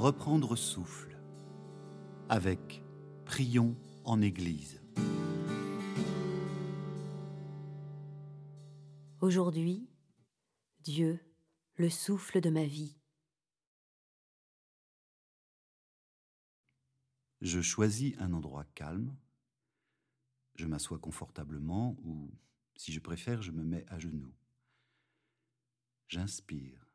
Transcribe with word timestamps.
Reprendre 0.00 0.56
souffle 0.56 1.14
avec 2.30 2.82
Prions 3.26 3.76
en 4.06 4.22
Église. 4.22 4.80
Aujourd'hui, 9.20 9.90
Dieu, 10.78 11.20
le 11.74 11.90
souffle 11.90 12.40
de 12.40 12.48
ma 12.48 12.64
vie. 12.64 12.96
Je 17.42 17.60
choisis 17.60 18.16
un 18.20 18.32
endroit 18.32 18.64
calme, 18.74 19.14
je 20.54 20.64
m'assois 20.64 20.98
confortablement 20.98 21.94
ou, 22.04 22.30
si 22.74 22.90
je 22.90 23.00
préfère, 23.00 23.42
je 23.42 23.50
me 23.50 23.62
mets 23.62 23.84
à 23.88 23.98
genoux. 23.98 24.32
J'inspire, 26.08 26.90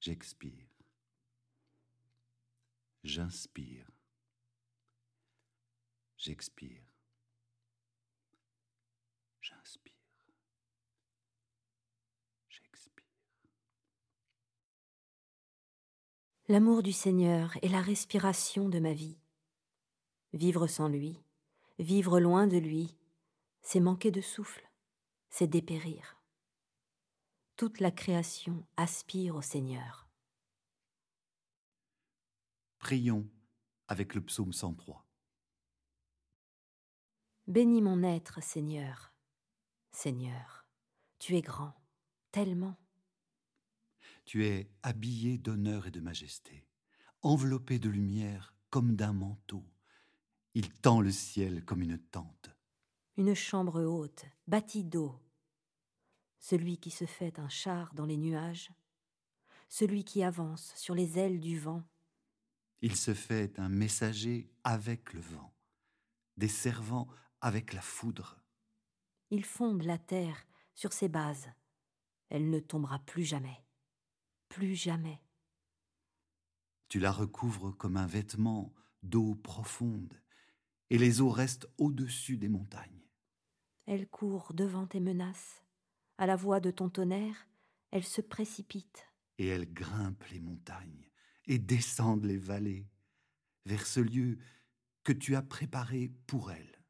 j'expire. 0.00 0.71
J'inspire, 3.04 3.90
j'expire. 6.16 6.84
J'inspire, 9.40 9.92
j'expire. 12.48 13.04
L'amour 16.46 16.84
du 16.84 16.92
Seigneur 16.92 17.56
est 17.62 17.68
la 17.68 17.80
respiration 17.80 18.68
de 18.68 18.78
ma 18.78 18.92
vie. 18.92 19.18
Vivre 20.32 20.68
sans 20.68 20.86
lui, 20.86 21.18
vivre 21.80 22.20
loin 22.20 22.46
de 22.46 22.58
lui, 22.58 22.96
c'est 23.62 23.80
manquer 23.80 24.12
de 24.12 24.20
souffle, 24.20 24.70
c'est 25.28 25.48
dépérir. 25.48 26.18
Toute 27.56 27.80
la 27.80 27.90
création 27.90 28.64
aspire 28.76 29.34
au 29.34 29.42
Seigneur. 29.42 30.01
Prions 32.82 33.30
avec 33.86 34.16
le 34.16 34.20
psaume 34.22 34.52
103. 34.52 35.06
Bénis 37.46 37.80
mon 37.80 38.02
être, 38.02 38.42
Seigneur. 38.42 39.14
Seigneur, 39.92 40.66
tu 41.20 41.36
es 41.36 41.42
grand, 41.42 41.74
tellement. 42.32 42.76
Tu 44.24 44.46
es 44.46 44.68
habillé 44.82 45.38
d'honneur 45.38 45.86
et 45.86 45.92
de 45.92 46.00
majesté, 46.00 46.66
enveloppé 47.22 47.78
de 47.78 47.88
lumière 47.88 48.52
comme 48.68 48.96
d'un 48.96 49.12
manteau. 49.12 49.64
Il 50.54 50.68
tend 50.72 51.00
le 51.00 51.12
ciel 51.12 51.64
comme 51.64 51.82
une 51.82 51.98
tente. 51.98 52.50
Une 53.16 53.34
chambre 53.34 53.80
haute, 53.80 54.24
bâtie 54.48 54.82
d'eau. 54.82 55.14
Celui 56.40 56.78
qui 56.78 56.90
se 56.90 57.06
fait 57.06 57.38
un 57.38 57.48
char 57.48 57.94
dans 57.94 58.06
les 58.06 58.16
nuages, 58.16 58.72
celui 59.68 60.02
qui 60.02 60.24
avance 60.24 60.72
sur 60.74 60.96
les 60.96 61.20
ailes 61.20 61.38
du 61.38 61.60
vent. 61.60 61.84
Il 62.82 62.96
se 62.96 63.14
fait 63.14 63.58
un 63.58 63.68
messager 63.68 64.50
avec 64.64 65.12
le 65.14 65.20
vent, 65.20 65.54
des 66.36 66.48
servants 66.48 67.08
avec 67.40 67.72
la 67.72 67.80
foudre. 67.80 68.42
Il 69.30 69.44
fonde 69.44 69.82
la 69.82 69.98
terre 69.98 70.44
sur 70.74 70.92
ses 70.92 71.08
bases. 71.08 71.48
Elle 72.28 72.50
ne 72.50 72.60
tombera 72.60 72.98
plus 73.00 73.24
jamais 73.24 73.64
plus 74.52 74.74
jamais. 74.74 75.18
Tu 76.90 76.98
la 76.98 77.10
recouvres 77.10 77.70
comme 77.70 77.96
un 77.96 78.06
vêtement 78.06 78.74
d'eau 79.02 79.34
profonde, 79.34 80.20
et 80.90 80.98
les 80.98 81.22
eaux 81.22 81.30
restent 81.30 81.68
au-dessus 81.78 82.36
des 82.36 82.50
montagnes. 82.50 83.08
Elle 83.86 84.06
court 84.10 84.52
devant 84.52 84.86
tes 84.86 85.00
menaces. 85.00 85.62
À 86.18 86.26
la 86.26 86.36
voix 86.36 86.60
de 86.60 86.70
ton 86.70 86.90
tonnerre, 86.90 87.48
elle 87.92 88.04
se 88.04 88.20
précipite. 88.20 89.08
Et 89.38 89.46
elle 89.46 89.72
grimpe 89.72 90.22
les 90.24 90.40
montagnes 90.40 91.10
et 91.46 91.58
descend 91.58 92.24
les 92.24 92.38
vallées 92.38 92.88
vers 93.66 93.86
ce 93.86 94.00
lieu 94.00 94.38
que 95.04 95.12
tu 95.12 95.36
as 95.36 95.42
préparé 95.42 96.10
pour 96.26 96.52
elle. 96.52 96.84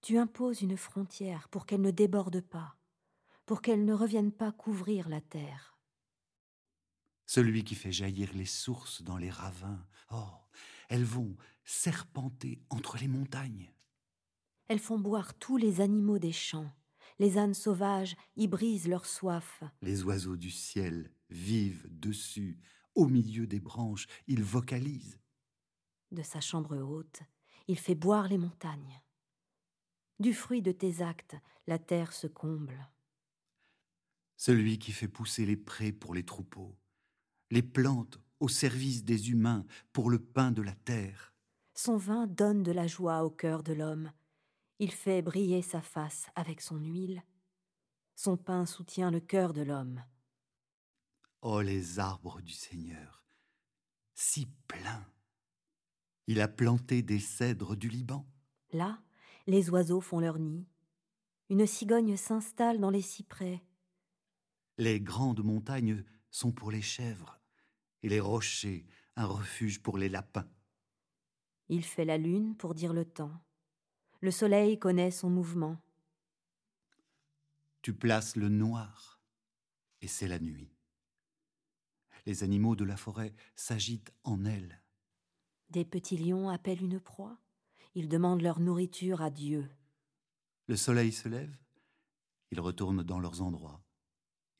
Tu 0.00 0.18
imposes 0.18 0.62
une 0.62 0.76
frontière 0.76 1.48
pour 1.48 1.66
qu'elle 1.66 1.82
ne 1.82 1.90
déborde 1.90 2.40
pas, 2.40 2.76
pour 3.46 3.62
qu'elle 3.62 3.84
ne 3.84 3.94
revienne 3.94 4.32
pas 4.32 4.52
couvrir 4.52 5.08
la 5.08 5.20
terre 5.20 5.70
celui 7.30 7.62
qui 7.62 7.76
fait 7.76 7.92
jaillir 7.92 8.34
les 8.34 8.44
sources 8.44 9.02
dans 9.02 9.16
les 9.16 9.30
ravins. 9.30 9.86
Oh, 10.10 10.32
elles 10.88 11.04
vont 11.04 11.36
serpenter 11.62 12.60
entre 12.70 12.98
les 12.98 13.06
montagnes. 13.06 13.70
Elles 14.66 14.80
font 14.80 14.98
boire 14.98 15.34
tous 15.34 15.56
les 15.56 15.80
animaux 15.80 16.18
des 16.18 16.32
champs. 16.32 16.72
Les 17.20 17.38
ânes 17.38 17.54
sauvages 17.54 18.16
y 18.34 18.48
brisent 18.48 18.88
leur 18.88 19.06
soif. 19.06 19.62
Les 19.80 20.02
oiseaux 20.02 20.36
du 20.36 20.50
ciel 20.50 21.12
vivent 21.28 21.86
dessus. 21.88 22.58
Au 22.94 23.06
milieu 23.06 23.46
des 23.46 23.60
branches, 23.60 24.06
ils 24.26 24.42
vocalisent. 24.42 25.20
De 26.10 26.22
sa 26.22 26.40
chambre 26.40 26.76
haute, 26.76 27.20
il 27.68 27.78
fait 27.78 27.94
boire 27.94 28.28
les 28.28 28.38
montagnes. 28.38 29.00
Du 30.18 30.34
fruit 30.34 30.60
de 30.60 30.72
tes 30.72 31.00
actes, 31.02 31.36
la 31.66 31.78
terre 31.78 32.12
se 32.12 32.26
comble. 32.26 32.90
Celui 34.36 34.78
qui 34.78 34.92
fait 34.92 35.08
pousser 35.08 35.46
les 35.46 35.56
prés 35.56 35.92
pour 35.92 36.14
les 36.14 36.24
troupeaux, 36.24 36.76
les 37.50 37.62
plantes 37.62 38.18
au 38.40 38.48
service 38.48 39.04
des 39.04 39.30
humains 39.30 39.64
pour 39.92 40.10
le 40.10 40.18
pain 40.18 40.50
de 40.50 40.62
la 40.62 40.74
terre. 40.74 41.34
Son 41.74 41.96
vin 41.96 42.26
donne 42.26 42.62
de 42.62 42.72
la 42.72 42.86
joie 42.86 43.22
au 43.22 43.30
cœur 43.30 43.62
de 43.62 43.72
l'homme. 43.72 44.12
Il 44.78 44.92
fait 44.92 45.22
briller 45.22 45.62
sa 45.62 45.80
face 45.80 46.26
avec 46.34 46.60
son 46.60 46.78
huile. 46.78 47.22
Son 48.16 48.36
pain 48.36 48.66
soutient 48.66 49.10
le 49.10 49.20
cœur 49.20 49.52
de 49.52 49.62
l'homme. 49.62 50.02
Oh 51.42 51.62
les 51.62 51.98
arbres 51.98 52.42
du 52.42 52.52
Seigneur, 52.52 53.24
si 54.14 54.46
pleins. 54.66 55.06
Il 56.26 56.38
a 56.40 56.48
planté 56.48 57.02
des 57.02 57.18
cèdres 57.18 57.76
du 57.76 57.88
Liban. 57.88 58.26
Là, 58.72 59.02
les 59.46 59.70
oiseaux 59.70 60.02
font 60.02 60.20
leur 60.20 60.38
nid. 60.38 60.66
Une 61.48 61.66
cigogne 61.66 62.18
s'installe 62.18 62.78
dans 62.78 62.90
les 62.90 63.00
cyprès. 63.00 63.62
Les 64.76 65.00
grandes 65.00 65.42
montagnes 65.42 66.04
sont 66.30 66.52
pour 66.52 66.70
les 66.70 66.82
chèvres 66.82 67.40
et 68.02 68.10
les 68.10 68.20
rochers 68.20 68.86
un 69.16 69.24
refuge 69.24 69.82
pour 69.82 69.96
les 69.96 70.10
lapins. 70.10 70.48
Il 71.68 71.84
fait 71.84 72.04
la 72.04 72.18
lune 72.18 72.54
pour 72.56 72.74
dire 72.74 72.92
le 72.92 73.04
temps. 73.06 73.42
Le 74.20 74.30
soleil 74.30 74.78
connaît 74.78 75.10
son 75.10 75.30
mouvement. 75.30 75.78
Tu 77.80 77.94
places 77.94 78.36
le 78.36 78.50
noir, 78.50 79.22
et 80.02 80.06
c'est 80.06 80.28
la 80.28 80.38
nuit. 80.38 80.70
Les 82.26 82.42
animaux 82.42 82.76
de 82.76 82.84
la 82.84 82.96
forêt 82.96 83.34
s'agitent 83.56 84.12
en 84.24 84.44
elle. 84.44 84.80
Des 85.70 85.84
petits 85.84 86.16
lions 86.16 86.48
appellent 86.48 86.82
une 86.82 87.00
proie. 87.00 87.38
Ils 87.94 88.08
demandent 88.08 88.42
leur 88.42 88.60
nourriture 88.60 89.22
à 89.22 89.30
Dieu. 89.30 89.68
Le 90.66 90.76
soleil 90.76 91.12
se 91.12 91.28
lève, 91.28 91.56
ils 92.52 92.60
retournent 92.60 93.02
dans 93.02 93.18
leurs 93.18 93.42
endroits, 93.42 93.82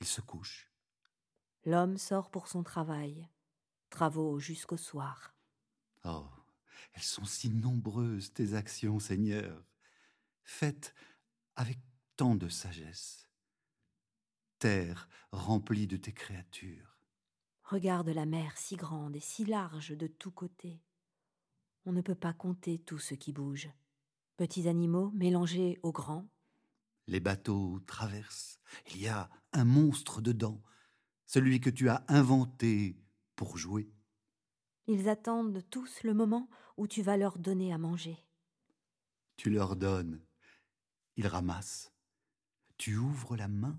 ils 0.01 0.07
se 0.07 0.21
couchent. 0.21 0.71
L'homme 1.65 1.99
sort 1.99 2.31
pour 2.31 2.49
son 2.49 2.63
travail, 2.63 3.29
travaux 3.91 4.41
jusqu'au 4.41 4.77
soir. 4.77 5.35
Oh, 6.05 6.27
elles 6.95 7.03
sont 7.03 7.25
si 7.25 7.51
nombreuses, 7.51 8.33
tes 8.33 8.55
actions, 8.55 8.99
Seigneur, 8.99 9.65
faites 10.43 10.95
avec 11.55 11.79
tant 12.17 12.35
de 12.35 12.49
sagesse. 12.49 13.29
Terre 14.59 15.09
remplie 15.31 15.87
de 15.87 15.97
tes 15.97 16.13
créatures. 16.13 16.90
Regarde 17.71 18.09
la 18.09 18.27
mer 18.27 18.59
si 18.59 18.75
grande 18.75 19.15
et 19.15 19.21
si 19.21 19.45
large 19.45 19.97
de 19.97 20.09
tous 20.09 20.33
côtés. 20.33 20.83
On 21.85 21.93
ne 21.93 22.01
peut 22.01 22.17
pas 22.17 22.33
compter 22.33 22.81
tout 22.81 22.99
ce 22.99 23.15
qui 23.15 23.33
bouge. 23.33 23.71
Petits 24.37 24.67
animaux 24.67 25.13
mélangés 25.13 25.79
aux 25.85 25.93
grands. 25.93 26.29
Les 27.07 27.21
bateaux 27.21 27.79
traversent. 27.87 28.59
Il 28.91 29.01
y 29.01 29.07
a 29.07 29.31
un 29.53 29.65
monstre 29.65 30.21
dedans, 30.21 30.61
celui 31.27 31.61
que 31.61 31.71
tu 31.71 31.89
as 31.89 32.05
inventé 32.09 32.97
pour 33.37 33.57
jouer. 33.57 33.89
Ils 34.89 35.09
attendent 35.09 35.63
tous 35.71 36.03
le 36.03 36.13
moment 36.13 36.51
où 36.77 36.89
tu 36.89 37.03
vas 37.03 37.17
leur 37.17 37.39
donner 37.39 37.73
à 37.73 37.79
manger. 37.79 38.19
Tu 39.37 39.49
leur 39.49 39.77
donnes, 39.77 40.21
ils 41.15 41.29
ramassent. 41.29 41.93
Tu 42.79 42.97
ouvres 42.97 43.37
la 43.37 43.47
main, 43.47 43.79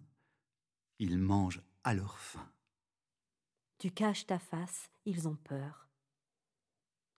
ils 0.98 1.18
mangent 1.18 1.62
à 1.83 1.94
leur 1.94 2.18
faim. 2.19 2.50
Tu 3.81 3.92
caches 3.92 4.28
ta 4.28 4.39
face, 4.39 4.89
ils 5.04 5.28
ont 5.28 5.36
peur. 5.36 5.89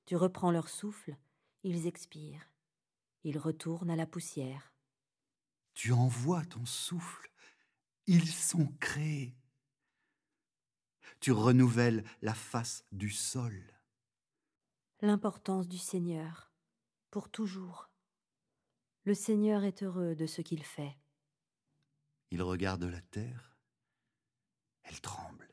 Tu 0.05 0.15
reprends 0.15 0.49
leur 0.49 0.69
souffle, 0.69 1.15
ils 1.61 1.85
expirent. 1.85 2.49
Ils 3.23 3.37
retournent 3.37 3.91
à 3.91 3.95
la 3.95 4.07
poussière. 4.07 4.73
Tu 5.75 5.91
envoies 5.91 6.45
ton 6.45 6.65
souffle, 6.65 7.29
ils 8.07 8.27
sont 8.27 8.67
créés 8.79 9.37
tu 11.23 11.31
renouvelles 11.31 12.03
la 12.21 12.33
face 12.33 12.83
du 12.91 13.09
sol. 13.09 13.63
L'importance 14.99 15.69
du 15.69 15.77
Seigneur, 15.77 16.51
pour 17.11 17.29
toujours. 17.29 17.89
Le 19.05 19.13
Seigneur 19.13 19.63
est 19.63 19.83
heureux 19.83 20.15
de 20.15 20.25
ce 20.25 20.41
qu'il 20.41 20.65
fait. 20.65 20.97
Il 22.31 22.41
regarde 22.41 22.83
la 22.83 22.99
terre, 22.99 23.57
elle 24.83 24.99
tremble. 24.99 25.47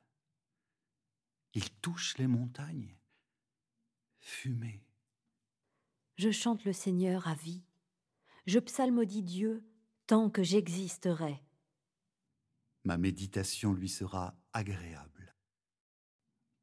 Il 1.55 1.71
touche 1.81 2.17
les 2.19 2.27
montagnes. 2.27 2.97
Fumée. 4.19 4.85
Je 6.17 6.31
chante 6.31 6.65
le 6.65 6.73
Seigneur 6.73 7.27
à 7.27 7.35
vie. 7.35 7.65
Je 8.47 8.59
psalmodie 8.59 9.23
Dieu 9.23 9.65
tant 10.07 10.31
que 10.31 10.43
j'existerai. 10.43 11.43
Ma 12.85 12.99
méditation 12.99 13.73
lui 13.73 13.89
sera 13.89 14.35
agréable. 14.53 15.35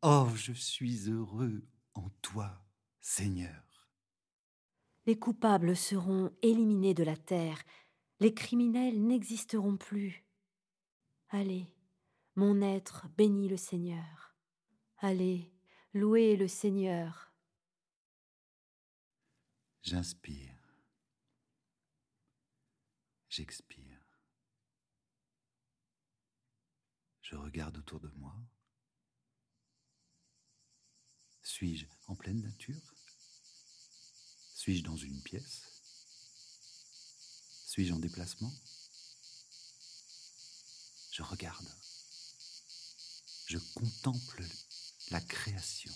Oh, 0.04 0.28
je 0.36 0.54
suis 0.54 1.10
heureux 1.10 1.68
en 1.94 2.10
toi, 2.22 2.64
Seigneur. 3.02 3.90
Les 5.06 5.18
coupables 5.18 5.76
seront 5.76 6.32
éliminés 6.42 6.94
de 6.94 7.04
la 7.04 7.16
terre, 7.16 7.62
les 8.20 8.34
criminels 8.34 9.02
n'existeront 9.02 9.78
plus. 9.78 10.26
Allez, 11.30 11.74
mon 12.36 12.62
être 12.62 13.08
bénit 13.18 13.48
le 13.48 13.58
Seigneur. 13.58 14.27
Allez, 15.00 15.54
louez 15.94 16.36
le 16.36 16.48
Seigneur. 16.48 17.32
J'inspire. 19.84 20.58
J'expire. 23.30 24.02
Je 27.22 27.36
regarde 27.36 27.78
autour 27.78 28.00
de 28.00 28.10
moi. 28.16 28.36
Suis-je 31.44 31.86
en 32.08 32.16
pleine 32.16 32.42
nature? 32.42 32.96
Suis-je 34.56 34.84
dans 34.84 34.98
une 34.98 35.22
pièce? 35.22 35.62
Suis-je 37.68 37.94
en 37.94 38.00
déplacement? 38.00 38.52
Je 41.12 41.22
regarde. 41.22 41.68
Je 43.46 43.60
contemple 43.76 44.44
la 45.12 45.20
création. 45.22 45.92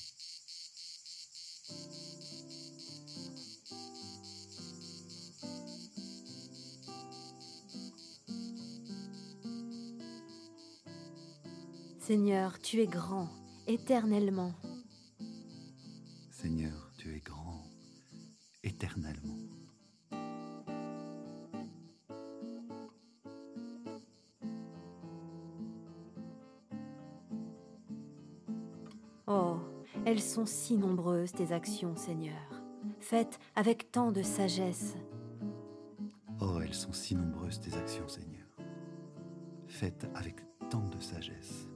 Seigneur, 11.99 12.59
tu 12.59 12.81
es 12.81 12.87
grand, 12.87 13.29
éternellement. 13.67 14.53
Oh, 29.33 29.55
elles 30.05 30.19
sont 30.19 30.45
si 30.45 30.77
nombreuses 30.77 31.31
tes 31.31 31.53
actions, 31.53 31.95
Seigneur, 31.95 32.41
faites 32.99 33.39
avec 33.55 33.89
tant 33.89 34.11
de 34.11 34.21
sagesse. 34.21 34.97
Oh, 36.41 36.59
elles 36.61 36.73
sont 36.73 36.91
si 36.91 37.15
nombreuses 37.15 37.61
tes 37.61 37.73
actions, 37.77 38.09
Seigneur, 38.09 38.45
faites 39.67 40.05
avec 40.15 40.35
tant 40.69 40.85
de 40.89 40.99
sagesse. 40.99 41.69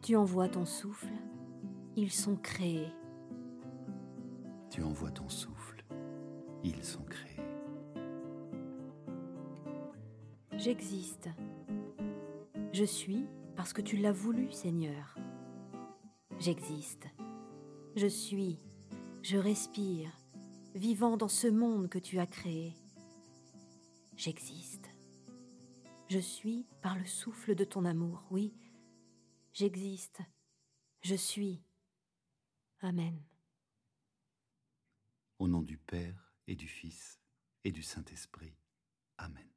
Tu 0.00 0.14
envoies 0.14 0.48
ton 0.48 0.64
souffle, 0.64 1.12
ils 1.96 2.12
sont 2.12 2.36
créés. 2.36 2.92
Tu 4.70 4.80
envoies 4.84 5.10
ton 5.10 5.28
souffle, 5.28 5.84
ils 6.62 6.84
sont 6.84 7.02
créés. 7.02 7.31
J'existe. 10.62 11.28
Je 12.72 12.84
suis 12.84 13.26
parce 13.56 13.72
que 13.72 13.82
tu 13.82 13.96
l'as 13.96 14.12
voulu, 14.12 14.52
Seigneur. 14.52 15.16
J'existe. 16.38 17.08
Je 17.96 18.06
suis. 18.06 18.60
Je 19.22 19.38
respire, 19.38 20.16
vivant 20.76 21.16
dans 21.16 21.26
ce 21.26 21.48
monde 21.48 21.88
que 21.88 21.98
tu 21.98 22.20
as 22.20 22.28
créé. 22.28 22.74
J'existe. 24.16 24.88
Je 26.08 26.20
suis 26.20 26.64
par 26.80 26.96
le 26.96 27.06
souffle 27.06 27.56
de 27.56 27.64
ton 27.64 27.84
amour, 27.84 28.22
oui, 28.30 28.54
J'existe. 29.52 30.22
Je 31.02 31.16
suis. 31.16 31.60
Amen. 32.82 33.20
Au 35.40 35.48
nom 35.48 35.62
du 35.62 35.76
Père 35.76 36.32
et 36.46 36.54
du 36.54 36.68
Fils 36.68 37.20
et 37.64 37.72
du 37.72 37.82
Saint-Esprit. 37.82 38.56
Amen. 39.18 39.51